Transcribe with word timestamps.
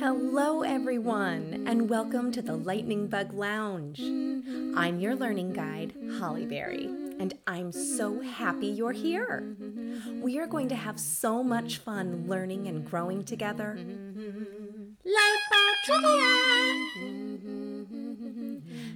Hello, 0.00 0.62
everyone, 0.62 1.64
and 1.66 1.90
welcome 1.90 2.32
to 2.32 2.40
the 2.40 2.56
Lightning 2.56 3.06
Bug 3.06 3.34
Lounge. 3.34 4.00
I'm 4.00 4.98
your 4.98 5.14
learning 5.14 5.52
guide, 5.52 5.92
Holly 6.18 6.46
Berry, 6.46 6.86
and 7.18 7.34
I'm 7.46 7.70
so 7.70 8.22
happy 8.22 8.68
you're 8.68 8.92
here. 8.92 9.54
We 10.22 10.38
are 10.38 10.46
going 10.46 10.70
to 10.70 10.74
have 10.74 10.98
so 10.98 11.44
much 11.44 11.76
fun 11.76 12.26
learning 12.26 12.66
and 12.66 12.82
growing 12.82 13.24
together. 13.24 13.78
Light 15.04 15.38
bulb 15.50 15.76
trivia! 15.84 16.30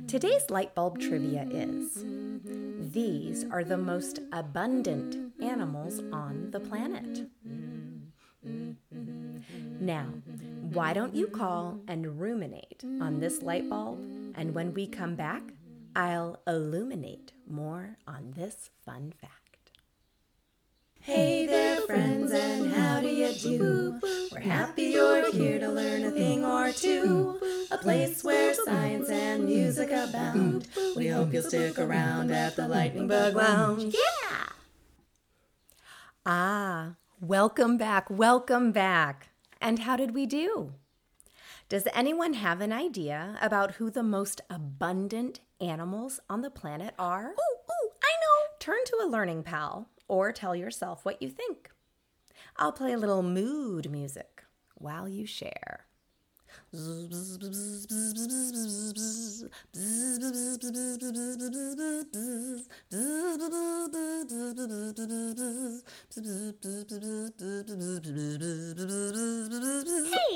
Today's 0.09 0.48
light 0.48 0.75
bulb 0.75 0.98
trivia 1.00 1.46
is 1.50 2.02
These 2.95 3.45
are 3.50 3.62
the 3.62 3.77
most 3.77 4.21
abundant 4.32 5.34
animals 5.43 6.00
on 6.14 6.50
the 6.50 6.61
planet. 6.61 7.27
Now, 9.80 10.07
why 10.75 10.93
don't 10.93 11.14
you 11.14 11.29
call 11.29 11.79
and 11.87 12.20
ruminate 12.20 12.82
on 13.01 13.20
this 13.20 13.42
light 13.42 13.70
bulb? 13.70 14.01
And 14.34 14.55
when 14.55 14.74
we 14.74 14.88
come 14.88 15.15
back, 15.15 15.42
I'll 15.95 16.41
illuminate 16.48 17.32
more 17.48 17.96
on 18.09 18.34
this 18.37 18.70
fun 18.84 19.12
fact. 19.20 19.70
Hey 21.01 21.46
there, 21.46 21.80
friends, 21.82 22.32
and 22.32 22.73
how 22.73 23.01
do 23.01 23.09
you 23.09 23.32
do? 23.34 24.01
We're 24.32 24.41
happy 24.41 24.84
you're 24.84 25.30
here 25.30 25.60
to 25.60 25.68
learn 25.68 26.06
a 26.06 26.10
thing 26.10 26.45
or 26.45 26.73
two. 26.73 27.38
A 27.70 27.79
place 27.79 28.24
where 28.24 28.52
science 28.54 29.09
and 29.10 29.45
music 29.45 29.91
abound. 29.93 30.66
We 30.96 31.06
hope 31.06 31.32
you'll 31.32 31.45
stick 31.45 31.79
around 31.79 32.32
at 32.32 32.56
the 32.56 32.66
Lightning 32.66 33.06
Bug 33.06 33.37
Lounge. 33.37 33.95
Yeah! 33.95 34.46
Ah, 36.27 36.95
welcome 37.20 37.77
back, 37.77 38.10
welcome 38.10 38.73
back. 38.73 39.29
And 39.64 39.78
how 39.78 39.96
did 39.96 40.14
we 40.14 40.27
do? 40.27 40.74
Does 41.70 41.88
anyone 41.95 42.34
have 42.34 42.60
an 42.60 42.70
idea 42.70 43.38
about 43.41 43.77
who 43.77 43.88
the 43.88 44.02
most 44.02 44.43
abundant 44.51 45.40
animals 45.59 46.21
on 46.29 46.43
the 46.43 46.51
planet 46.51 46.93
are? 46.98 47.30
Ooh, 47.30 47.73
ooh, 47.73 47.90
I 48.04 48.12
know. 48.21 48.56
Turn 48.60 48.84
to 48.84 49.01
a 49.02 49.09
learning 49.09 49.43
pal 49.43 49.88
or 50.06 50.32
tell 50.32 50.54
yourself 50.54 51.06
what 51.06 51.23
you 51.23 51.30
think. 51.30 51.71
I'll 52.59 52.73
play 52.73 52.93
a 52.93 52.98
little 52.98 53.23
mood 53.23 53.90
music 53.90 54.45
while 54.74 55.09
you 55.09 55.24
share. 55.24 55.87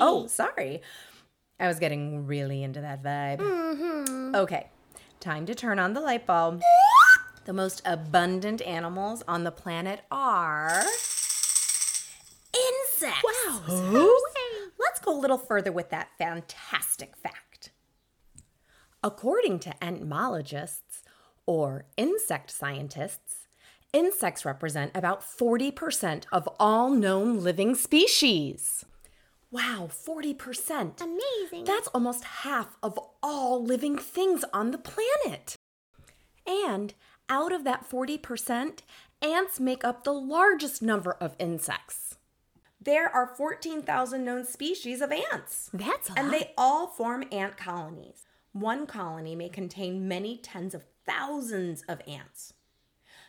Oh, 0.01 0.27
sorry. 0.27 0.81
I 1.59 1.67
was 1.67 1.77
getting 1.79 2.25
really 2.25 2.63
into 2.63 2.79
that 2.79 3.03
vibe. 3.03 3.39
Mm-hmm. 3.39 4.35
Okay, 4.35 4.69
time 5.19 5.45
to 5.45 5.53
turn 5.53 5.77
on 5.77 5.93
the 5.93 5.99
light 5.99 6.25
bulb. 6.25 6.61
The 7.45 7.53
most 7.53 7.81
abundant 7.83 8.61
animals 8.61 9.23
on 9.27 9.43
the 9.43 9.51
planet 9.51 10.01
are 10.09 10.83
insects. 12.53 13.23
Wow. 13.23 14.18
Go 15.09 15.17
a 15.17 15.19
little 15.19 15.39
further 15.39 15.71
with 15.71 15.89
that 15.89 16.11
fantastic 16.19 17.15
fact. 17.15 17.71
According 19.03 19.57
to 19.61 19.83
entomologists 19.83 21.01
or 21.47 21.85
insect 21.97 22.51
scientists, 22.51 23.47
insects 23.91 24.45
represent 24.45 24.91
about 24.93 25.23
40% 25.23 26.25
of 26.31 26.47
all 26.59 26.91
known 26.91 27.41
living 27.41 27.73
species. 27.73 28.85
Wow, 29.49 29.89
40%. 29.91 31.01
Amazing. 31.01 31.63
That's 31.65 31.87
almost 31.87 32.23
half 32.45 32.77
of 32.83 32.99
all 33.23 33.63
living 33.63 33.97
things 33.97 34.45
on 34.53 34.69
the 34.69 34.77
planet. 34.77 35.55
And 36.45 36.93
out 37.27 37.51
of 37.51 37.63
that 37.63 37.89
40%, 37.89 38.81
ants 39.23 39.59
make 39.59 39.83
up 39.83 40.03
the 40.03 40.13
largest 40.13 40.83
number 40.83 41.13
of 41.13 41.35
insects. 41.39 42.08
There 42.81 43.09
are 43.09 43.27
14,000 43.35 44.23
known 44.23 44.45
species 44.45 45.01
of 45.01 45.11
ants. 45.11 45.69
That's 45.73 46.09
And 46.15 46.29
lot. 46.29 46.31
they 46.31 46.53
all 46.57 46.87
form 46.87 47.25
ant 47.31 47.57
colonies. 47.57 48.23
One 48.53 48.87
colony 48.87 49.35
may 49.35 49.49
contain 49.49 50.07
many 50.07 50.37
tens 50.37 50.73
of 50.73 50.83
thousands 51.05 51.83
of 51.89 52.01
ants. 52.07 52.53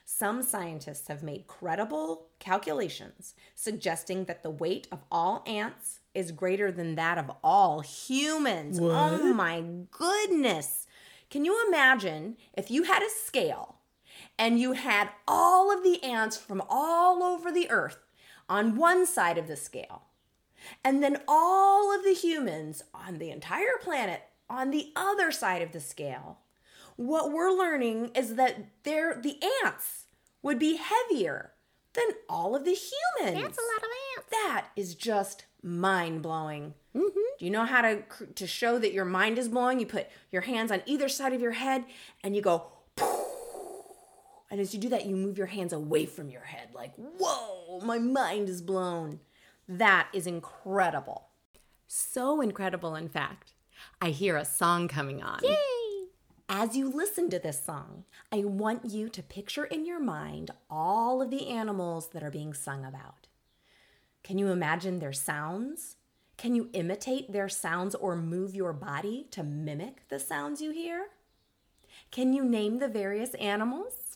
Some 0.04 0.42
scientists 0.42 1.08
have 1.08 1.22
made 1.22 1.46
credible 1.46 2.26
calculations 2.40 3.34
suggesting 3.54 4.24
that 4.24 4.42
the 4.42 4.50
weight 4.50 4.88
of 4.90 5.00
all 5.10 5.44
ants 5.46 6.00
is 6.14 6.32
greater 6.32 6.72
than 6.72 6.94
that 6.96 7.16
of 7.18 7.30
all 7.44 7.80
humans. 7.80 8.78
Oh 8.80 8.84
what? 8.86 9.20
Oh 9.20 9.32
my 9.34 9.62
goodness. 9.90 10.86
Can 11.28 11.44
you 11.44 11.64
imagine 11.68 12.36
if 12.54 12.70
you 12.70 12.84
had 12.84 13.02
a 13.02 13.10
scale 13.10 13.76
and 14.38 14.58
you 14.58 14.72
had 14.72 15.10
all 15.28 15.72
of 15.72 15.84
the 15.84 16.02
ants 16.02 16.36
from 16.36 16.60
all 16.68 17.22
over 17.22 17.52
the 17.52 17.70
earth 17.70 17.98
on 18.50 18.76
one 18.76 19.06
side 19.06 19.38
of 19.38 19.46
the 19.46 19.56
scale, 19.56 20.02
and 20.84 21.02
then 21.02 21.22
all 21.26 21.96
of 21.96 22.04
the 22.04 22.12
humans 22.12 22.82
on 22.92 23.16
the 23.16 23.30
entire 23.30 23.78
planet 23.80 24.24
on 24.50 24.70
the 24.70 24.92
other 24.94 25.30
side 25.30 25.62
of 25.62 25.72
the 25.72 25.80
scale? 25.80 26.40
What 26.96 27.32
we're 27.32 27.50
learning 27.50 28.10
is 28.14 28.34
that 28.34 28.66
they're, 28.82 29.18
the 29.18 29.38
ants 29.64 30.04
would 30.42 30.58
be 30.58 30.76
heavier 30.76 31.52
than 31.94 32.08
all 32.28 32.54
of 32.54 32.64
the 32.64 32.74
humans. 32.74 33.40
That's 33.40 33.58
a 33.58 33.62
lot 33.62 33.78
of 33.78 33.90
ants. 34.16 34.30
That 34.30 34.66
is 34.76 34.94
just 34.94 35.46
mind 35.62 36.22
blowing. 36.22 36.74
Mm-hmm. 36.94 37.20
Do 37.38 37.44
you 37.44 37.50
know 37.50 37.64
how 37.64 37.80
to 37.82 38.02
to 38.34 38.46
show 38.46 38.78
that 38.78 38.92
your 38.92 39.04
mind 39.04 39.38
is 39.38 39.48
blowing? 39.48 39.80
You 39.80 39.86
put 39.86 40.08
your 40.30 40.42
hands 40.42 40.70
on 40.70 40.82
either 40.86 41.08
side 41.08 41.32
of 41.32 41.40
your 41.40 41.52
head 41.52 41.84
and 42.22 42.36
you 42.36 42.42
go. 42.42 42.66
And 44.50 44.60
as 44.60 44.74
you 44.74 44.80
do 44.80 44.88
that, 44.88 45.06
you 45.06 45.14
move 45.14 45.38
your 45.38 45.46
hands 45.46 45.72
away 45.72 46.06
from 46.06 46.28
your 46.28 46.42
head, 46.42 46.70
like, 46.74 46.92
whoa, 46.96 47.80
my 47.84 47.98
mind 47.98 48.48
is 48.48 48.62
blown. 48.62 49.20
That 49.68 50.08
is 50.12 50.26
incredible. 50.26 51.28
So 51.86 52.40
incredible, 52.40 52.96
in 52.96 53.08
fact. 53.08 53.52
I 54.00 54.10
hear 54.10 54.36
a 54.36 54.44
song 54.44 54.88
coming 54.88 55.22
on. 55.22 55.40
Yay. 55.42 55.56
As 56.48 56.76
you 56.76 56.90
listen 56.90 57.30
to 57.30 57.38
this 57.38 57.64
song, 57.64 58.04
I 58.32 58.38
want 58.38 58.90
you 58.90 59.08
to 59.10 59.22
picture 59.22 59.64
in 59.64 59.86
your 59.86 60.00
mind 60.00 60.50
all 60.68 61.22
of 61.22 61.30
the 61.30 61.46
animals 61.46 62.08
that 62.08 62.24
are 62.24 62.30
being 62.30 62.52
sung 62.52 62.84
about. 62.84 63.28
Can 64.24 64.36
you 64.36 64.48
imagine 64.48 64.98
their 64.98 65.12
sounds? 65.12 65.94
Can 66.36 66.56
you 66.56 66.68
imitate 66.72 67.32
their 67.32 67.48
sounds 67.48 67.94
or 67.94 68.16
move 68.16 68.54
your 68.54 68.72
body 68.72 69.28
to 69.30 69.44
mimic 69.44 70.08
the 70.08 70.18
sounds 70.18 70.60
you 70.60 70.72
hear? 70.72 71.10
Can 72.10 72.32
you 72.32 72.44
name 72.44 72.80
the 72.80 72.88
various 72.88 73.34
animals? 73.34 74.09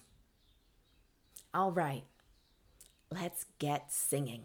All 1.54 1.70
right, 1.70 2.02
let's 3.12 3.46
get 3.60 3.92
singing. 3.92 4.42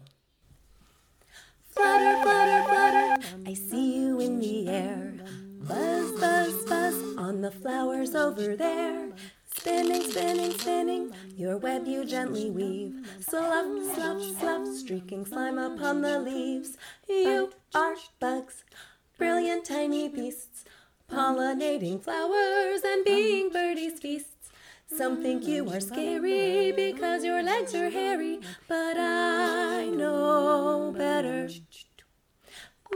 Flutter, 1.70 2.22
flutter, 2.22 2.62
flutter, 2.68 3.16
I 3.46 3.54
see 3.54 3.96
you 3.96 4.20
in 4.20 4.38
the 4.38 4.68
air. 4.68 5.14
Buzz, 5.58 6.12
buzz, 6.20 6.64
buzz 6.66 7.16
on 7.16 7.40
the 7.40 7.50
flowers 7.50 8.14
over 8.14 8.54
there. 8.54 9.08
Spinning, 9.56 10.08
spinning, 10.08 10.52
spinning, 10.56 11.12
your 11.36 11.56
web 11.56 11.88
you 11.88 12.04
gently 12.04 12.48
weave. 12.48 12.94
Slough, 13.20 13.92
slough, 13.92 14.22
slough, 14.38 14.76
streaking 14.76 15.26
slime 15.26 15.58
upon 15.58 16.02
the 16.02 16.20
leaves. 16.20 16.78
You 17.08 17.50
are 17.74 17.96
bugs, 18.20 18.62
brilliant 19.18 19.64
tiny 19.64 20.08
beasts, 20.08 20.64
pollinating 21.10 22.00
flowers 22.00 22.82
and 22.84 23.04
being 23.04 23.50
birdies' 23.50 23.98
feasts. 23.98 24.39
Some 24.96 25.22
think 25.22 25.46
you 25.46 25.70
are 25.70 25.80
scary 25.80 26.72
because 26.72 27.24
your 27.24 27.42
legs 27.42 27.74
are 27.74 27.90
hairy, 27.90 28.40
but 28.68 28.96
I 28.98 29.86
know 29.86 30.92
better. 30.96 31.48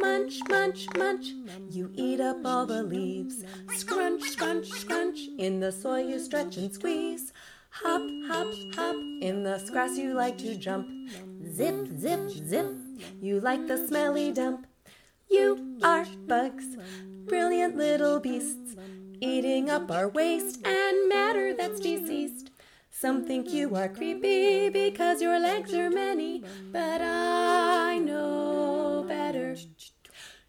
Munch, 0.00 0.40
munch, 0.48 0.88
munch, 0.96 1.26
you 1.70 1.92
eat 1.94 2.20
up 2.20 2.38
all 2.44 2.66
the 2.66 2.82
leaves. 2.82 3.44
Scrunch, 3.76 4.22
scrunch, 4.24 4.68
scrunch, 4.70 5.20
in 5.38 5.60
the 5.60 5.70
soil 5.70 6.08
you 6.08 6.18
stretch 6.18 6.56
and 6.56 6.72
squeeze. 6.74 7.32
Hop, 7.70 8.02
hop, 8.26 8.52
hop, 8.74 8.96
in 9.20 9.44
the 9.44 9.64
grass 9.70 9.96
you 9.96 10.14
like 10.14 10.36
to 10.38 10.56
jump. 10.56 10.88
Zip, 11.48 11.88
zip, 11.96 12.28
zip, 12.30 12.74
you 13.20 13.40
like 13.40 13.68
the 13.68 13.86
smelly 13.86 14.32
dump. 14.32 14.66
You 15.30 15.78
are 15.82 16.06
bugs, 16.26 16.76
brilliant 17.26 17.76
little 17.76 18.18
beasts, 18.20 18.76
eating 19.24 19.70
up 19.70 19.90
our 19.90 20.06
waste 20.06 20.66
and 20.66 21.08
matter 21.08 21.54
that's 21.54 21.80
deceased. 21.80 22.50
Some 22.90 23.24
think 23.24 23.50
you 23.50 23.74
are 23.74 23.88
creepy 23.88 24.68
because 24.68 25.22
your 25.22 25.40
legs 25.40 25.72
are 25.72 25.88
many, 25.88 26.44
but 26.70 27.00
I 27.00 27.98
know 27.98 29.04
better. 29.08 29.56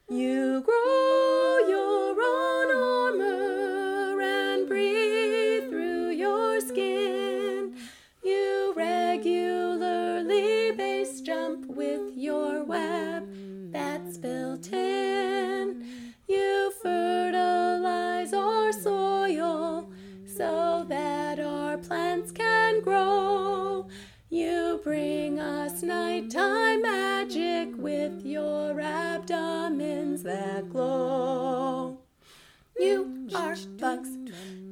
You 0.09 0.61
grow 0.61 1.57
your 1.69 2.15
own 2.21 2.75
armor 2.75 4.21
and 4.21 4.67
breathe 4.67 5.69
through 5.69 6.09
your 6.09 6.59
skin. 6.59 7.77
You 8.23 8.73
regularly 8.75 10.73
base 10.73 11.21
jump 11.21 11.67
with 11.67 12.17
your 12.17 12.63
web 12.65 13.23
that's 13.71 14.17
built 14.17 14.71
in 14.73 15.45
so 20.37 20.85
that 20.89 21.39
our 21.39 21.77
plants 21.77 22.31
can 22.31 22.81
grow. 22.81 23.87
You 24.29 24.81
bring 24.83 25.39
us 25.39 25.81
nighttime 25.81 26.81
magic 26.81 27.69
with 27.77 28.25
your 28.25 28.79
abdomens 28.81 30.23
that 30.23 30.69
glow. 30.69 31.99
You 32.77 33.29
are 33.33 33.55
bugs, 33.79 34.09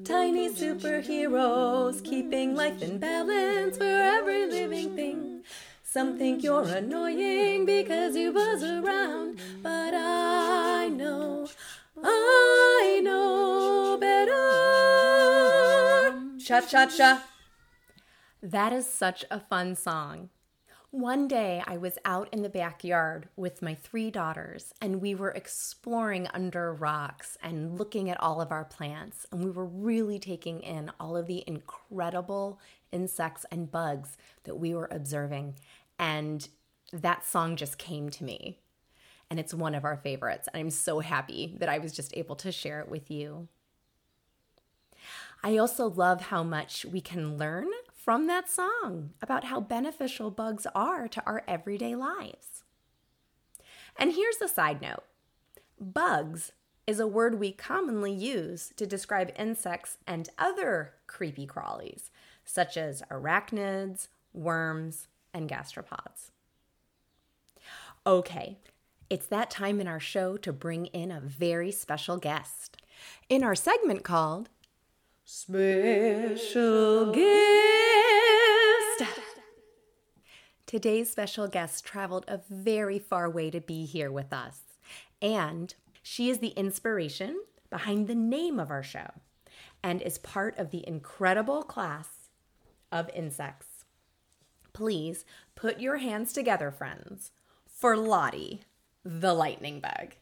tiny 0.04 0.50
superheroes, 0.50 2.04
keeping 2.04 2.56
life 2.56 2.82
in 2.82 2.98
balance 2.98 3.78
for 3.78 3.84
every 3.86 4.48
living 4.48 4.96
thing. 4.98 5.44
Some 5.84 6.18
think 6.18 6.44
you're 6.44 6.64
annoying 6.64 7.66
because 7.66 8.18
you 8.18 8.34
buzz 8.34 8.64
around, 8.64 9.40
but 9.62 9.94
I 9.94 10.90
know, 10.90 11.48
I 12.04 13.00
know. 13.02 13.43
Cha 16.44 16.60
cha 16.60 16.86
cha. 16.88 17.24
That 18.42 18.74
is 18.74 18.86
such 18.86 19.24
a 19.32 19.40
fun 19.40 19.76
song. 19.76 20.30
One 20.92 21.30
day 21.30 21.64
I 21.66 21.78
was 21.78 21.98
out 22.04 22.28
in 22.34 22.42
the 22.42 22.50
backyard 22.50 23.30
with 23.38 23.62
my 23.62 23.76
three 23.76 24.12
daughters 24.12 24.74
and 24.82 25.00
we 25.00 25.16
were 25.16 25.32
exploring 25.32 26.28
under 26.34 26.74
rocks 26.74 27.38
and 27.42 27.80
looking 27.80 28.10
at 28.10 28.20
all 28.20 28.42
of 28.42 28.52
our 28.52 28.66
plants. 28.66 29.26
And 29.32 29.42
we 29.42 29.52
were 29.52 29.66
really 29.66 30.20
taking 30.20 30.60
in 30.60 30.92
all 31.00 31.16
of 31.16 31.28
the 31.28 31.46
incredible 31.48 32.60
insects 32.92 33.46
and 33.50 33.72
bugs 33.72 34.18
that 34.44 34.56
we 34.56 34.76
were 34.76 34.90
observing. 34.92 35.56
And 35.98 36.46
that 36.92 37.26
song 37.26 37.56
just 37.56 37.78
came 37.78 38.10
to 38.10 38.24
me. 38.26 38.60
And 39.30 39.40
it's 39.40 39.54
one 39.54 39.76
of 39.76 39.86
our 39.86 39.96
favorites. 39.96 40.50
And 40.54 40.60
I'm 40.60 40.70
so 40.72 41.00
happy 41.00 41.56
that 41.60 41.70
I 41.70 41.78
was 41.78 41.94
just 41.94 42.16
able 42.18 42.36
to 42.36 42.52
share 42.52 42.82
it 42.82 42.90
with 42.90 43.10
you. 43.10 43.48
I 45.44 45.58
also 45.58 45.90
love 45.90 46.22
how 46.22 46.42
much 46.42 46.86
we 46.86 47.02
can 47.02 47.38
learn 47.38 47.68
from 47.94 48.28
that 48.28 48.50
song 48.50 49.12
about 49.22 49.46
how 49.46 49.60
beneficial 49.60 50.32
bugs 50.32 50.66
are 50.74 51.10
to 51.10 51.24
our 51.26 51.44
everyday 51.48 51.96
lives. 51.96 52.64
And 53.98 54.14
here's 54.14 54.42
a 54.42 54.48
side 54.48 54.82
note 54.82 55.04
bugs 55.80 56.54
is 56.88 57.00
a 57.00 57.08
word 57.08 57.40
we 57.40 57.52
commonly 57.52 58.14
use 58.14 58.72
to 58.78 58.86
describe 58.86 59.34
insects 59.38 59.98
and 60.08 60.30
other 60.38 60.94
creepy 61.08 61.46
crawlies, 61.46 62.10
such 62.46 62.78
as 62.78 63.04
arachnids, 63.12 64.08
worms, 64.34 65.08
and 65.34 65.50
gastropods. 65.50 66.32
Okay, 68.06 68.58
it's 69.10 69.28
that 69.28 69.50
time 69.50 69.80
in 69.80 69.88
our 69.88 70.00
show 70.00 70.38
to 70.38 70.52
bring 70.52 70.88
in 70.88 71.12
a 71.12 71.22
very 71.22 71.72
special 71.72 72.18
guest. 72.18 72.78
In 73.30 73.44
our 73.44 73.56
segment 73.56 74.04
called 74.04 74.50
Special 75.26 77.14
Guest. 77.14 77.24
Today's 80.66 81.10
special 81.10 81.48
guest 81.48 81.86
traveled 81.86 82.26
a 82.28 82.42
very 82.50 83.00
far 83.00 83.30
way 83.30 83.50
to 83.50 83.62
be 83.62 83.86
here 83.86 84.12
with 84.12 84.34
us, 84.34 84.60
and 85.22 85.74
she 86.02 86.30
is 86.30 86.40
the 86.40 86.50
inspiration 86.50 87.42
behind 87.70 88.08
the 88.08 88.16
name 88.16 88.60
of 88.60 88.70
our 88.70 88.84
show 88.84 89.12
and 89.82 90.02
is 90.02 90.18
part 90.18 90.58
of 90.58 90.72
the 90.72 90.86
incredible 90.86 91.64
class 91.64 92.10
of 92.92 93.10
insects. 93.16 93.86
Please 94.74 95.24
put 95.56 95.80
your 95.80 95.98
hands 95.98 96.34
together, 96.34 96.70
friends, 96.70 97.32
for 97.66 97.96
Lottie, 97.96 98.64
the 99.06 99.34
lightning 99.34 99.80
bug. 99.80 100.16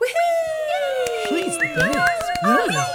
Woohoo! 0.00 1.28
Please 1.28 1.58
dance. 1.58 1.96
Yeah. 2.44 2.86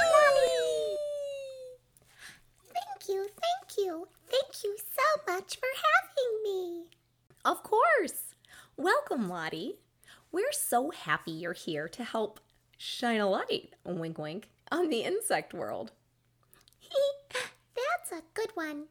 Thank 2.73 3.09
you, 3.09 3.27
thank 3.41 3.76
you, 3.87 4.07
thank 4.29 4.63
you 4.63 4.75
so 4.77 5.33
much 5.33 5.57
for 5.57 5.69
having 5.87 6.43
me. 6.43 6.83
Of 7.45 7.63
course. 7.63 8.35
Welcome, 8.75 9.29
Lottie. 9.29 9.75
We're 10.29 10.51
so 10.51 10.91
happy 10.91 11.31
you're 11.31 11.53
here 11.53 11.87
to 11.89 12.03
help 12.03 12.41
shine 12.77 13.21
a 13.21 13.29
light, 13.29 13.73
wink 13.85 14.17
wink, 14.17 14.49
on 14.71 14.89
the 14.89 15.03
insect 15.03 15.53
world. 15.53 15.93
That's 17.33 18.11
a 18.11 18.25
good 18.33 18.51
one. 18.55 18.87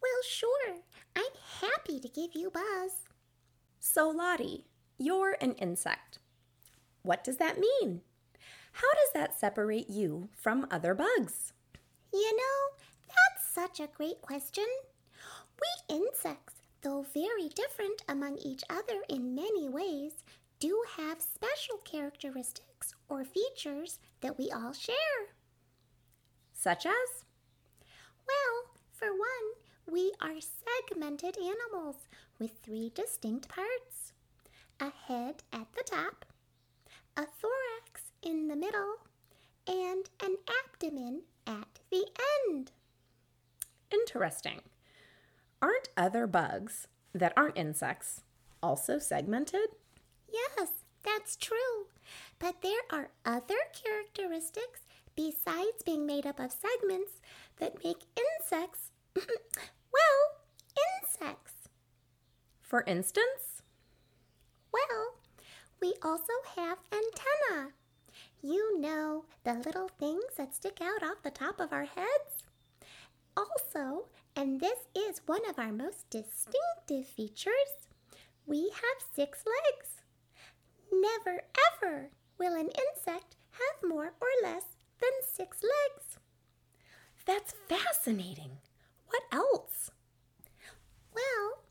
Well, 0.00 0.22
sure, 0.26 0.76
I'm 1.14 1.34
happy 1.60 2.00
to 2.00 2.08
give 2.08 2.30
you 2.34 2.50
buzz. 2.50 3.04
So, 3.80 4.08
Lottie, 4.08 4.64
you're 4.98 5.36
an 5.42 5.52
insect. 5.54 6.18
What 7.02 7.22
does 7.22 7.36
that 7.36 7.58
mean? 7.58 8.00
How 8.72 8.88
does 8.92 9.12
that 9.12 9.38
separate 9.38 9.90
you 9.90 10.30
from 10.34 10.66
other 10.70 10.94
bugs? 10.94 11.52
You 12.12 12.36
know, 12.36 12.82
such 13.54 13.80
a 13.80 13.88
great 13.96 14.20
question. 14.22 14.66
We 15.60 15.96
insects, 15.96 16.54
though 16.82 17.04
very 17.14 17.48
different 17.48 18.02
among 18.08 18.38
each 18.38 18.62
other 18.70 19.02
in 19.08 19.34
many 19.34 19.68
ways, 19.68 20.24
do 20.58 20.82
have 20.96 21.20
special 21.20 21.78
characteristics 21.84 22.94
or 23.08 23.24
features 23.24 23.98
that 24.20 24.38
we 24.38 24.50
all 24.50 24.72
share. 24.72 25.34
Such 26.54 26.86
as? 26.86 27.24
Well, 28.26 28.70
for 28.92 29.08
one, 29.08 29.46
we 29.90 30.12
are 30.20 30.40
segmented 30.40 31.36
animals 31.36 31.96
with 32.38 32.52
three 32.62 32.90
distinct 32.94 33.48
parts 33.48 34.12
a 34.80 34.90
head 35.06 35.42
at 35.52 35.72
the 35.74 35.84
top, 35.84 36.24
a 37.16 37.22
thorax 37.26 38.10
in 38.22 38.48
the 38.48 38.56
middle, 38.56 38.96
and 39.66 40.08
an 40.24 40.36
abdomen 40.64 41.22
at 41.46 41.78
the 41.90 42.04
end. 42.48 42.72
Interesting. 43.92 44.62
Aren't 45.60 45.88
other 45.96 46.26
bugs 46.26 46.88
that 47.14 47.32
aren't 47.36 47.56
insects 47.58 48.22
also 48.62 48.98
segmented? 48.98 49.68
Yes, 50.32 50.68
that's 51.02 51.36
true. 51.36 51.86
But 52.38 52.62
there 52.62 52.82
are 52.90 53.10
other 53.24 53.58
characteristics 53.72 54.80
besides 55.14 55.82
being 55.84 56.06
made 56.06 56.26
up 56.26 56.40
of 56.40 56.52
segments 56.52 57.20
that 57.58 57.84
make 57.84 58.04
insects, 58.16 58.90
well, 59.14 60.22
insects. 61.02 61.68
For 62.60 62.82
instance, 62.86 63.62
Well, 64.72 65.14
we 65.80 65.94
also 66.02 66.32
have 66.56 66.78
antennae. 66.90 67.72
You 68.42 68.80
know, 68.80 69.24
the 69.44 69.54
little 69.54 69.88
things 69.88 70.24
that 70.36 70.54
stick 70.54 70.80
out 70.80 71.02
off 71.02 71.22
the 71.22 71.30
top 71.30 71.60
of 71.60 71.72
our 71.72 71.84
heads? 71.84 72.44
Also, 73.36 74.06
and 74.36 74.60
this 74.60 74.78
is 74.94 75.20
one 75.26 75.48
of 75.48 75.58
our 75.58 75.72
most 75.72 76.08
distinctive 76.10 77.06
features, 77.06 77.88
we 78.46 78.70
have 78.70 79.14
six 79.14 79.44
legs. 79.46 80.02
Never 80.92 81.42
ever 81.82 82.10
will 82.38 82.54
an 82.54 82.68
insect 82.68 83.36
have 83.52 83.88
more 83.88 84.12
or 84.20 84.28
less 84.42 84.76
than 85.00 85.10
six 85.22 85.62
legs. 85.62 86.18
that's 87.24 87.54
fascinating. 87.68 88.58
What 89.08 89.22
else? 89.32 89.90
Well, 91.14 91.62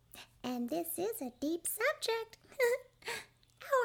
and 0.44 0.70
this 0.70 0.98
is 0.98 1.22
a 1.22 1.34
deep 1.40 1.68
subject. 1.68 2.38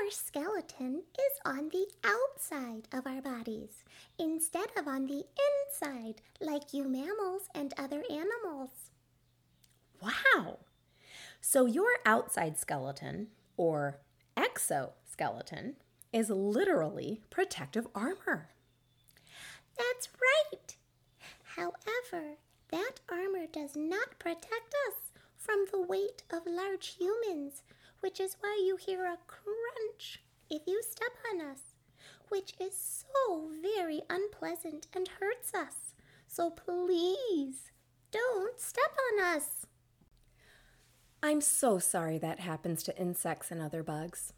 our 0.00 0.10
skeleton 0.10 1.02
is 1.18 1.38
on 1.44 1.70
the 1.70 1.86
outside 2.04 2.88
of 2.92 3.06
our 3.06 3.22
bodies 3.22 3.84
instead 4.18 4.68
of 4.76 4.86
on 4.86 5.06
the 5.06 5.24
inside, 5.46 6.22
like 6.40 6.72
you 6.72 6.84
mammals 6.84 7.42
and 7.54 7.72
other 7.78 8.02
animals. 8.10 8.90
Wow. 10.02 10.58
So 11.40 11.66
your 11.66 11.98
outside 12.04 12.58
skeleton, 12.58 13.28
or 13.56 14.00
exoskeleton, 14.36 15.76
is 16.12 16.30
literally 16.30 17.20
protective 17.30 17.86
armor. 17.94 18.50
That's 19.76 20.08
right. 20.20 20.76
However, 21.56 22.36
that 22.70 23.00
armor 23.08 23.46
does 23.50 23.76
not 23.76 24.18
protect 24.18 24.74
us 24.88 25.12
from 25.36 25.66
the 25.70 25.80
weight 25.80 26.22
of 26.30 26.46
large 26.46 26.96
humans, 26.98 27.62
which 28.06 28.20
is 28.20 28.36
why 28.38 28.62
you 28.64 28.76
hear 28.76 29.04
a 29.04 29.18
crunch 29.26 30.22
if 30.48 30.62
you 30.64 30.80
step 30.80 31.10
on 31.34 31.40
us, 31.40 31.74
which 32.28 32.54
is 32.60 32.72
so 32.72 33.50
very 33.60 34.00
unpleasant 34.08 34.86
and 34.94 35.08
hurts 35.18 35.52
us. 35.52 35.92
So 36.28 36.50
please 36.50 37.72
don't 38.12 38.60
step 38.60 38.92
on 39.12 39.24
us. 39.36 39.66
I'm 41.20 41.40
so 41.40 41.80
sorry 41.80 42.16
that 42.18 42.38
happens 42.38 42.84
to 42.84 42.96
insects 42.96 43.50
and 43.50 43.60
other 43.60 43.82
bugs. 43.82 44.32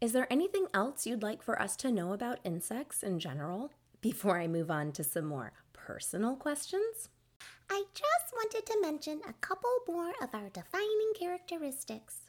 Is 0.00 0.12
there 0.12 0.32
anything 0.32 0.68
else 0.72 1.08
you'd 1.08 1.24
like 1.24 1.42
for 1.42 1.60
us 1.60 1.74
to 1.78 1.90
know 1.90 2.12
about 2.12 2.38
insects 2.44 3.02
in 3.02 3.18
general 3.18 3.72
before 4.00 4.38
I 4.38 4.46
move 4.46 4.70
on 4.70 4.92
to 4.92 5.02
some 5.02 5.24
more 5.24 5.54
personal 5.72 6.36
questions? 6.36 7.08
I 7.68 7.82
just 7.94 8.32
wanted 8.32 8.64
to 8.64 8.80
mention 8.80 9.22
a 9.28 9.32
couple 9.32 9.70
more 9.88 10.12
of 10.22 10.32
our 10.32 10.50
defining 10.50 11.14
characteristics. 11.18 12.25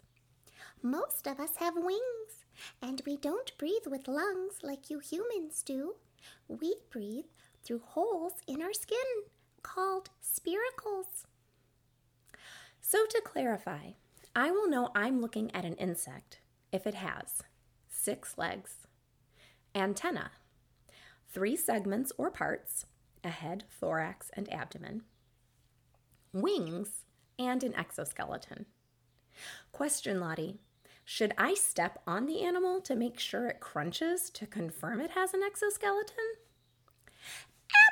Most 0.81 1.27
of 1.27 1.39
us 1.39 1.57
have 1.57 1.75
wings, 1.75 2.45
and 2.81 3.01
we 3.05 3.17
don't 3.17 3.57
breathe 3.57 3.87
with 3.87 4.07
lungs 4.07 4.59
like 4.61 4.89
you 4.89 4.99
humans 4.99 5.63
do. 5.63 5.95
We 6.47 6.75
breathe 6.91 7.25
through 7.63 7.81
holes 7.83 8.33
in 8.47 8.61
our 8.61 8.73
skin 8.73 8.97
called 9.63 10.09
spiracles. 10.23 11.25
So, 12.79 13.05
to 13.05 13.21
clarify, 13.25 13.91
I 14.35 14.51
will 14.51 14.69
know 14.69 14.91
I'm 14.95 15.19
looking 15.19 15.53
at 15.53 15.65
an 15.65 15.75
insect 15.75 16.39
if 16.71 16.85
it 16.85 16.95
has 16.95 17.43
six 17.89 18.37
legs, 18.37 18.87
antenna, 19.73 20.31
three 21.33 21.55
segments 21.55 22.11
or 22.17 22.29
parts 22.29 22.85
a 23.23 23.29
head, 23.29 23.63
thorax, 23.69 24.29
and 24.33 24.51
abdomen, 24.53 25.01
wings, 26.31 27.03
and 27.37 27.63
an 27.63 27.75
exoskeleton. 27.75 28.67
Question, 29.71 30.19
Lottie 30.19 30.59
Should 31.09 31.33
I 31.37 31.53
step 31.53 32.01
on 32.05 32.25
the 32.25 32.43
animal 32.43 32.81
to 32.81 32.93
make 32.93 33.17
sure 33.17 33.47
it 33.47 33.61
crunches 33.61 34.29
to 34.31 34.45
confirm 34.45 34.99
it 34.99 35.11
has 35.11 35.33
an 35.33 35.41
exoskeleton? 35.41 36.33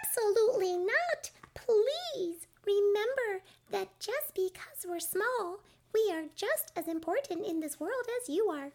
Absolutely 0.02 0.78
not! 0.78 1.32
Please 1.54 2.46
remember 2.66 3.46
that 3.72 3.98
just 4.02 4.36
because 4.36 4.86
we're 4.86 5.00
small, 5.00 5.62
we 5.94 6.12
are 6.12 6.26
just 6.36 6.74
as 6.76 6.90
important 6.90 7.48
in 7.48 7.62
this 7.62 7.80
world 7.80 8.06
as 8.22 8.28
you 8.28 8.50
are. 8.50 8.74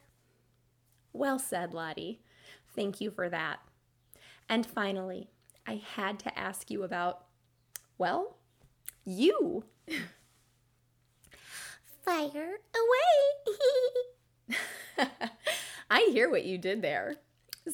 Well 1.13 1.39
said, 1.39 1.75
Lottie. 1.75 2.23
Thank 2.75 2.99
you 2.99 3.11
for 3.11 3.29
that. 3.29 3.59
And 4.49 4.65
finally, 4.65 5.29
I 5.67 5.83
had 5.97 6.19
to 6.21 6.39
ask 6.39 6.71
you 6.71 6.83
about, 6.83 7.27
well, 7.99 8.39
you. 9.05 9.65
Fire 12.03 12.57
away! 12.75 13.55
I 15.91 16.09
hear 16.13 16.31
what 16.31 16.45
you 16.45 16.59
did 16.59 16.83
there. 16.83 17.17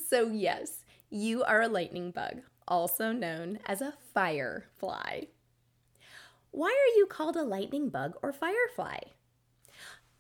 So, 0.09 0.29
yes, 0.29 0.85
you 1.11 1.45
are 1.45 1.63
a 1.63 1.69
lightning 1.69 2.11
bug, 2.11 2.43
also 2.67 3.13
known 3.13 3.59
as 3.67 3.81
a 3.81 3.95
firefly. 4.13 5.23
Why 6.51 6.69
are 6.69 6.99
you 6.99 7.07
called 7.07 7.37
a 7.37 7.43
lightning 7.43 7.91
bug 7.91 8.15
or 8.23 8.33
firefly? 8.33 8.99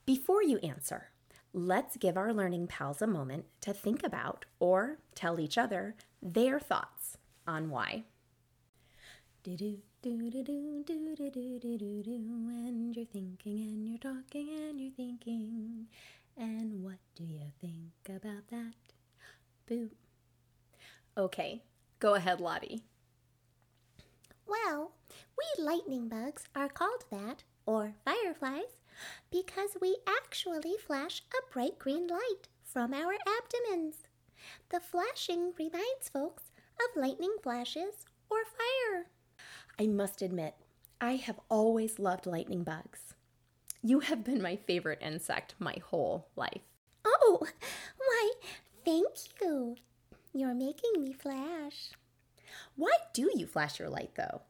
Before 0.04 0.42
you 0.42 0.58
answer, 0.58 1.08
let's 1.52 1.96
give 1.96 2.16
our 2.16 2.32
learning 2.32 2.66
pals 2.66 3.00
a 3.00 3.06
moment 3.06 3.46
to 3.62 3.72
think 3.72 4.04
about 4.04 4.44
or 4.60 4.98
tell 5.14 5.40
each 5.40 5.58
other 5.58 5.96
their 6.22 6.60
thoughts 6.60 7.16
on 7.46 7.70
why. 7.70 8.04
And 12.66 12.94
you're 12.94 13.06
thinking 13.06 13.62
and 13.62 13.88
you're 13.88 13.98
talking 13.98 14.48
and 14.68 14.80
you're 14.80 14.92
thinking. 14.92 15.86
And 16.36 16.82
what 16.84 16.98
do 17.14 17.24
you 17.24 17.52
think 17.60 17.92
about 18.08 18.48
that? 18.50 18.74
Boo. 19.66 19.90
Okay, 21.16 21.62
go 21.98 22.14
ahead, 22.14 22.40
Lottie. 22.40 22.82
Well, 24.46 24.92
we 25.36 25.64
lightning 25.64 26.08
bugs 26.08 26.44
are 26.54 26.68
called 26.68 27.04
that, 27.10 27.42
or 27.64 27.94
fireflies, 28.04 28.82
because 29.30 29.76
we 29.80 29.96
actually 30.06 30.76
flash 30.86 31.22
a 31.32 31.52
bright 31.52 31.78
green 31.78 32.06
light 32.06 32.48
from 32.62 32.92
our 32.92 33.14
abdomens. 33.26 34.04
The 34.68 34.80
flashing 34.80 35.52
reminds 35.58 36.10
folks 36.12 36.44
of 36.78 37.00
lightning 37.00 37.36
flashes 37.42 38.04
or 38.30 38.38
fire. 38.44 39.06
I 39.78 39.86
must 39.86 40.22
admit, 40.22 40.54
I 41.00 41.16
have 41.16 41.40
always 41.48 41.98
loved 41.98 42.26
lightning 42.26 42.62
bugs. 42.62 43.14
You 43.86 44.00
have 44.00 44.24
been 44.24 44.42
my 44.42 44.56
favorite 44.56 44.98
insect 45.00 45.54
my 45.60 45.76
whole 45.90 46.26
life. 46.34 46.62
Oh, 47.04 47.46
why, 47.96 48.32
thank 48.84 49.06
you. 49.40 49.76
You're 50.34 50.54
making 50.54 50.90
me 50.98 51.12
flash. 51.12 51.90
Why 52.74 52.90
do 53.12 53.30
you 53.32 53.46
flash 53.46 53.78
your 53.78 53.88
light, 53.88 54.10
though? 54.16 54.42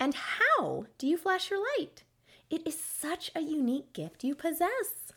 And 0.00 0.14
how 0.14 0.86
do 0.96 1.06
you 1.06 1.18
flash 1.18 1.50
your 1.50 1.62
light? 1.76 2.04
It 2.48 2.66
is 2.66 2.80
such 2.80 3.30
a 3.36 3.42
unique 3.42 3.92
gift 3.92 4.24
you 4.24 4.34
possess. 4.34 5.12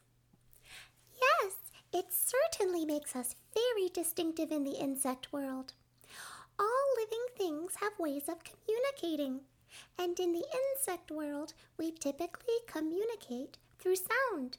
Yes, 1.13 1.53
it 1.93 2.07
certainly 2.11 2.83
makes 2.83 3.15
us 3.15 3.37
very 3.53 3.87
distinctive 3.87 4.51
in 4.51 4.65
the 4.65 4.81
insect 4.81 5.31
world. 5.31 5.71
All 6.59 6.87
living 6.97 7.25
things 7.37 7.75
have 7.75 7.93
ways 7.97 8.27
of 8.27 8.43
communicating, 8.43 9.45
and 9.97 10.19
in 10.19 10.33
the 10.33 10.43
insect 10.75 11.09
world, 11.09 11.53
we 11.77 11.93
typically 11.93 12.59
communicate 12.67 13.57
through 13.81 13.95
sound, 13.95 14.57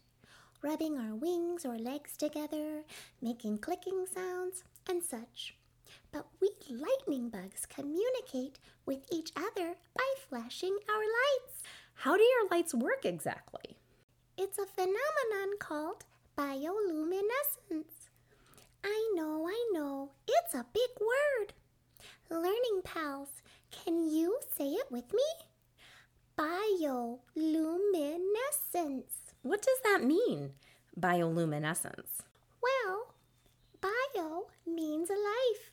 rubbing 0.63 0.99
our 0.99 1.15
wings 1.15 1.65
or 1.65 1.79
legs 1.79 2.17
together, 2.17 2.83
making 3.21 3.59
clicking 3.59 4.05
sounds, 4.13 4.65
and 4.89 5.03
such. 5.03 5.55
But 6.11 6.27
we 6.41 6.51
lightning 6.69 7.29
bugs 7.29 7.65
communicate 7.67 8.59
with 8.85 9.01
each 9.11 9.31
other 9.37 9.77
by 9.97 10.15
flashing 10.29 10.77
our 10.89 11.01
lights. 11.01 11.63
How 11.95 12.17
do 12.17 12.23
your 12.23 12.49
lights 12.51 12.75
work 12.75 13.05
exactly? 13.05 13.77
It's 14.37 14.59
a 14.59 14.67
phenomenon 14.67 15.59
called 15.61 16.05
bioluminescence. 16.37 18.09
I 18.85 19.13
know, 19.15 19.47
I 19.47 19.71
know, 19.73 20.11
it's 20.27 20.55
a 20.55 20.67
big 20.73 20.91
word. 21.01 21.53
Learning 22.29 22.81
pals, 22.83 23.43
can 23.71 24.11
you 24.11 24.39
say 24.57 24.71
it 24.71 24.91
with 24.91 25.13
me? 25.13 25.52
Bioluminescence. 26.39 29.35
What 29.43 29.61
does 29.61 29.81
that 29.85 30.03
mean, 30.03 30.53
bioluminescence? 30.99 32.23
Well, 32.63 33.15
bio 33.81 34.47
means 34.67 35.11
life, 35.11 35.71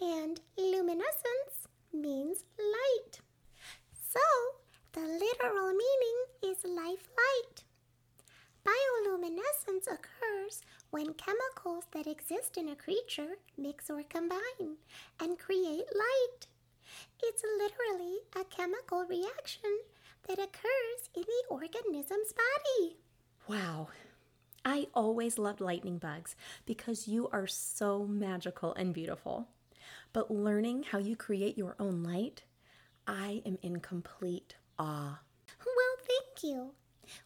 and 0.00 0.40
luminescence 0.58 1.68
means 1.92 2.44
light. 2.58 3.20
So, 3.92 4.20
the 4.92 5.00
literal 5.00 5.72
meaning 5.72 6.26
is 6.42 6.64
life 6.64 7.08
light. 7.16 7.64
Bioluminescence 8.66 9.86
occurs 9.86 10.62
when 10.90 11.14
chemicals 11.14 11.84
that 11.92 12.06
exist 12.06 12.56
in 12.56 12.68
a 12.68 12.76
creature 12.76 13.36
mix 13.58 13.90
or 13.90 14.02
combine 14.08 14.78
and 15.20 15.38
create 15.38 15.84
light. 15.94 16.46
It's 17.22 17.42
literally 17.58 18.18
a 18.34 18.44
chemical 18.44 19.04
reaction 19.04 19.78
that 20.28 20.38
occurs 20.38 21.10
in 21.14 21.22
the 21.22 21.44
organism's 21.50 22.32
body. 22.32 22.96
Wow. 23.48 23.88
I 24.64 24.86
always 24.94 25.38
loved 25.38 25.60
lightning 25.60 25.98
bugs 25.98 26.34
because 26.64 27.06
you 27.06 27.28
are 27.32 27.46
so 27.46 28.06
magical 28.06 28.72
and 28.74 28.94
beautiful. 28.94 29.48
But 30.12 30.30
learning 30.30 30.84
how 30.90 30.98
you 30.98 31.16
create 31.16 31.58
your 31.58 31.76
own 31.78 32.02
light, 32.02 32.44
I 33.06 33.42
am 33.44 33.58
in 33.62 33.80
complete 33.80 34.56
awe. 34.78 35.20
Well, 35.66 35.96
thank 35.98 36.42
you. 36.42 36.70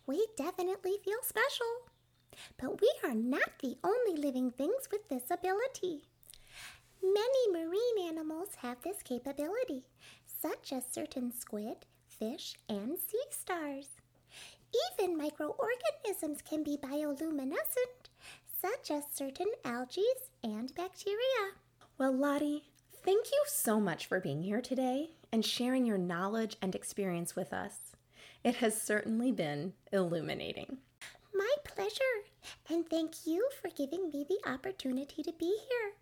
We 0.07 0.27
definitely 0.37 0.97
feel 1.05 1.19
special. 1.23 1.67
But 2.57 2.81
we 2.81 2.91
are 3.05 3.15
not 3.15 3.59
the 3.61 3.77
only 3.85 4.21
living 4.21 4.51
things 4.51 4.89
with 4.91 5.09
this 5.09 5.31
ability. 5.31 6.09
Many 7.03 7.53
marine 7.53 8.09
animals 8.09 8.49
have 8.63 8.83
this 8.83 9.03
capability, 9.03 9.85
such 10.25 10.73
as 10.73 10.85
certain 10.91 11.33
squid, 11.33 11.87
fish, 12.07 12.55
and 12.69 12.99
sea 12.99 13.23
stars. 13.31 13.89
Even 14.93 15.17
microorganisms 15.17 16.43
can 16.43 16.63
be 16.63 16.77
bioluminescent, 16.77 18.09
such 18.61 18.91
as 18.91 19.05
certain 19.13 19.51
algae 19.65 20.03
and 20.43 20.75
bacteria. 20.75 21.53
Well, 21.97 22.13
Lottie, 22.13 22.65
thank 23.05 23.27
you 23.31 23.43
so 23.47 23.81
much 23.81 24.07
for 24.07 24.21
being 24.21 24.43
here 24.43 24.61
today 24.61 25.11
and 25.33 25.45
sharing 25.45 25.87
your 25.87 25.99
knowledge 25.99 26.57
and 26.61 26.75
experience 26.75 27.35
with 27.35 27.53
us. 27.53 27.97
It 28.45 28.57
has 28.57 28.81
certainly 28.81 29.33
been 29.33 29.73
illuminating. 29.93 30.79
My 31.35 31.55
pleasure, 31.65 32.25
and 32.69 32.89
thank 32.89 33.27
you 33.27 33.49
for 33.61 33.69
giving 33.71 34.11
me 34.11 34.27
the 34.29 34.41
opportunity 34.49 35.23
to 35.23 35.33
be 35.33 35.57
here. 35.69 35.93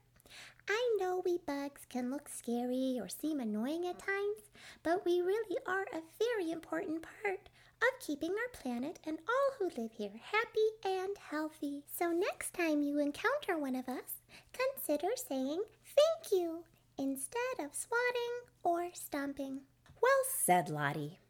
I 0.68 0.96
know 0.98 1.22
we 1.24 1.38
bugs 1.46 1.86
can 1.88 2.10
look 2.10 2.28
scary 2.28 2.98
or 3.00 3.08
seem 3.08 3.40
annoying 3.40 3.86
at 3.86 3.98
times, 3.98 4.50
but 4.82 5.04
we 5.04 5.20
really 5.20 5.56
are 5.66 5.86
a 5.92 6.02
very 6.18 6.50
important 6.50 7.02
part 7.22 7.48
of 7.82 8.00
keeping 8.06 8.30
our 8.30 8.60
planet 8.60 8.98
and 9.06 9.18
all 9.28 9.56
who 9.58 9.80
live 9.80 9.92
here 9.92 10.10
happy 10.32 10.68
and 10.84 11.16
healthy. 11.30 11.84
So 11.96 12.10
next 12.10 12.54
time 12.54 12.82
you 12.82 12.98
encounter 12.98 13.58
one 13.58 13.76
of 13.76 13.88
us, 13.88 14.22
consider 14.52 15.08
saying 15.16 15.62
thank 15.84 16.32
you 16.32 16.64
instead 16.98 17.64
of 17.64 17.74
swatting 17.74 18.34
or 18.62 18.88
stomping. 18.94 19.60
Well 20.02 20.24
said, 20.28 20.68
Lottie. 20.68 21.20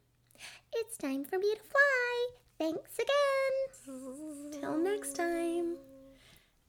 It's 0.73 0.97
time 0.97 1.25
for 1.25 1.37
me 1.37 1.53
to 1.53 1.61
fly. 1.61 2.27
Thanks 2.57 2.95
again. 2.95 4.59
Till 4.59 4.77
next 4.77 5.15
time. 5.15 5.75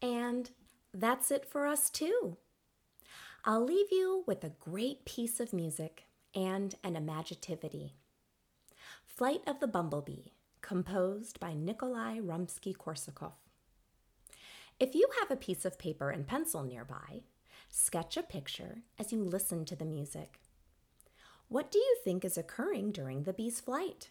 And 0.02 0.50
that's 0.92 1.30
it 1.30 1.44
for 1.46 1.66
us, 1.66 1.90
too. 1.90 2.36
I'll 3.50 3.64
leave 3.64 3.90
you 3.90 4.24
with 4.26 4.44
a 4.44 4.52
great 4.60 5.06
piece 5.06 5.40
of 5.40 5.54
music 5.54 6.04
and 6.34 6.74
an 6.84 6.96
imaginativity. 6.96 7.92
Flight 9.06 9.40
of 9.46 9.58
the 9.58 9.66
Bumblebee, 9.66 10.32
composed 10.60 11.40
by 11.40 11.54
Nikolai 11.54 12.18
Rimsky 12.18 12.76
Korsakov. 12.76 13.32
If 14.78 14.94
you 14.94 15.08
have 15.18 15.30
a 15.30 15.36
piece 15.36 15.64
of 15.64 15.78
paper 15.78 16.10
and 16.10 16.26
pencil 16.26 16.62
nearby, 16.62 17.22
sketch 17.70 18.18
a 18.18 18.22
picture 18.22 18.82
as 18.98 19.14
you 19.14 19.24
listen 19.24 19.64
to 19.64 19.74
the 19.74 19.86
music. 19.86 20.40
What 21.48 21.70
do 21.70 21.78
you 21.78 21.96
think 22.04 22.26
is 22.26 22.36
occurring 22.36 22.92
during 22.92 23.22
the 23.22 23.32
bee's 23.32 23.60
flight? 23.60 24.10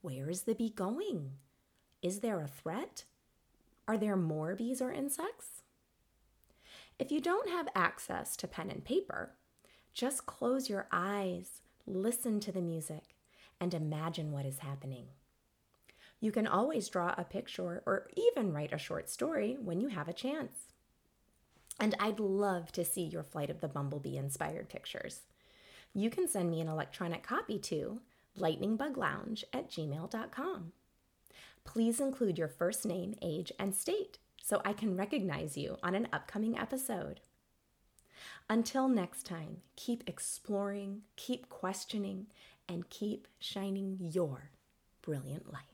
Where 0.00 0.28
is 0.28 0.42
the 0.42 0.56
bee 0.56 0.70
going? 0.70 1.34
Is 2.02 2.18
there 2.18 2.40
a 2.40 2.48
threat? 2.48 3.04
Are 3.86 3.96
there 3.96 4.16
more 4.16 4.56
bees 4.56 4.82
or 4.82 4.90
insects? 4.90 5.61
If 7.02 7.10
you 7.10 7.20
don't 7.20 7.48
have 7.48 7.66
access 7.74 8.36
to 8.36 8.46
pen 8.46 8.70
and 8.70 8.84
paper, 8.84 9.32
just 9.92 10.24
close 10.24 10.70
your 10.70 10.86
eyes, 10.92 11.60
listen 11.84 12.38
to 12.38 12.52
the 12.52 12.60
music, 12.60 13.16
and 13.60 13.74
imagine 13.74 14.30
what 14.30 14.46
is 14.46 14.60
happening. 14.60 15.06
You 16.20 16.30
can 16.30 16.46
always 16.46 16.88
draw 16.88 17.12
a 17.18 17.24
picture 17.24 17.82
or 17.86 18.08
even 18.14 18.52
write 18.52 18.72
a 18.72 18.78
short 18.78 19.10
story 19.10 19.56
when 19.60 19.80
you 19.80 19.88
have 19.88 20.06
a 20.06 20.12
chance. 20.12 20.68
And 21.80 21.96
I'd 21.98 22.20
love 22.20 22.70
to 22.70 22.84
see 22.84 23.02
your 23.02 23.24
Flight 23.24 23.50
of 23.50 23.60
the 23.60 23.66
Bumblebee 23.66 24.16
inspired 24.16 24.68
pictures. 24.68 25.22
You 25.92 26.08
can 26.08 26.28
send 26.28 26.52
me 26.52 26.60
an 26.60 26.68
electronic 26.68 27.24
copy 27.24 27.58
to 27.58 28.00
lightningbuglounge 28.38 29.42
at 29.52 29.68
gmail.com. 29.68 30.72
Please 31.64 31.98
include 31.98 32.38
your 32.38 32.46
first 32.46 32.86
name, 32.86 33.16
age, 33.20 33.50
and 33.58 33.74
state 33.74 34.18
so 34.42 34.60
I 34.64 34.72
can 34.72 34.96
recognize 34.96 35.56
you 35.56 35.78
on 35.82 35.94
an 35.94 36.08
upcoming 36.12 36.58
episode. 36.58 37.20
Until 38.50 38.88
next 38.88 39.24
time, 39.24 39.58
keep 39.76 40.02
exploring, 40.06 41.02
keep 41.16 41.48
questioning, 41.48 42.26
and 42.68 42.90
keep 42.90 43.28
shining 43.38 43.96
your 44.00 44.50
brilliant 45.00 45.52
light. 45.52 45.71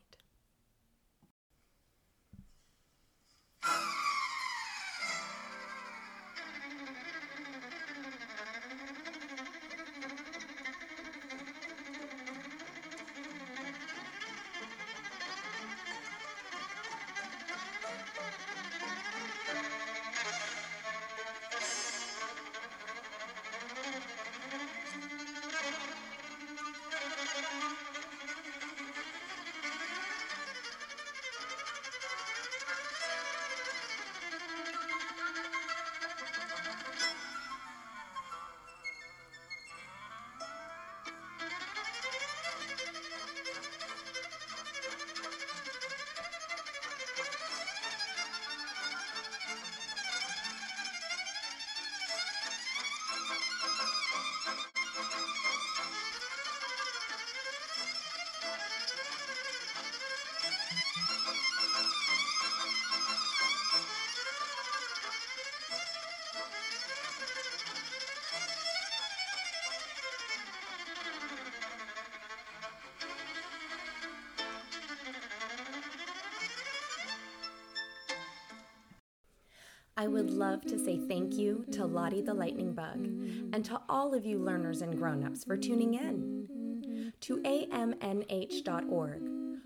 I 79.99 80.07
would 80.07 80.31
love 80.31 80.61
to 80.61 80.79
say 80.79 80.97
thank 81.09 81.33
you 81.33 81.65
to 81.73 81.85
Lottie 81.85 82.21
the 82.21 82.33
Lightning 82.33 82.71
Bug 82.71 83.05
and 83.51 83.65
to 83.65 83.81
all 83.89 84.13
of 84.13 84.25
you 84.25 84.39
learners 84.39 84.81
and 84.81 84.97
grown-ups 84.97 85.43
for 85.43 85.57
tuning 85.57 85.95
in. 85.95 87.11
To 87.19 87.35
amnh.org 87.39 89.21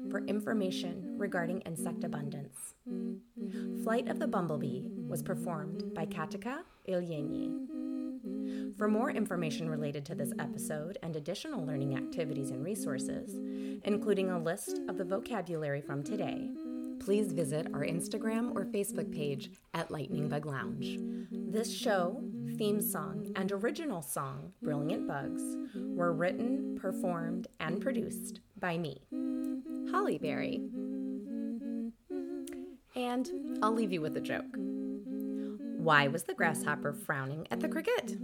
for 0.09 0.25
information 0.25 1.13
regarding 1.19 1.61
insect 1.61 2.03
abundance. 2.03 2.73
Flight 3.83 4.07
of 4.07 4.17
the 4.17 4.25
Bumblebee 4.25 4.87
was 5.07 5.21
performed 5.21 5.93
by 5.93 6.07
Katica 6.07 6.61
Illényi. 6.89 8.73
For 8.75 8.87
more 8.87 9.11
information 9.11 9.69
related 9.69 10.03
to 10.07 10.15
this 10.15 10.33
episode 10.39 10.97
and 11.03 11.15
additional 11.15 11.63
learning 11.63 11.95
activities 11.95 12.49
and 12.49 12.65
resources, 12.65 13.35
including 13.83 14.31
a 14.31 14.39
list 14.39 14.79
of 14.89 14.97
the 14.97 15.05
vocabulary 15.05 15.81
from 15.81 16.01
today, 16.03 16.49
please 17.03 17.33
visit 17.33 17.67
our 17.73 17.81
Instagram 17.81 18.55
or 18.55 18.63
Facebook 18.65 19.11
page 19.13 19.51
at 19.73 19.91
Lightning 19.91 20.29
Bug 20.29 20.45
Lounge. 20.45 20.97
This 21.31 21.75
show, 21.75 22.23
theme 22.57 22.81
song, 22.81 23.33
and 23.35 23.51
original 23.51 24.01
song, 24.01 24.53
Brilliant 24.61 25.05
Bugs, 25.05 25.43
were 25.75 26.13
written, 26.13 26.77
performed, 26.79 27.47
and 27.59 27.81
produced 27.81 28.39
by 28.57 28.77
me, 28.77 29.01
Holly 29.91 30.17
Berry. 30.17 30.61
And 32.95 33.59
I'll 33.61 33.73
leave 33.73 33.91
you 33.91 33.99
with 33.99 34.15
a 34.15 34.21
joke. 34.21 34.55
Why 34.55 36.07
was 36.07 36.23
the 36.23 36.33
grasshopper 36.33 36.93
frowning 36.93 37.47
at 37.51 37.59
the 37.59 37.67
cricket? 37.67 38.15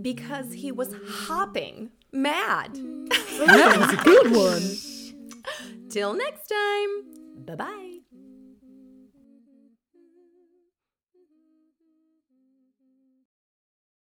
Because 0.00 0.52
he 0.52 0.70
was 0.70 0.94
hopping 1.08 1.90
mad. 2.12 2.74
That 2.74 3.76
was 3.76 3.92
a 3.92 4.04
good 4.04 4.30
one. 4.30 5.88
Till 5.90 6.14
next 6.14 6.46
time. 6.46 7.13
Bye 7.34 7.56
bye. 7.56 7.83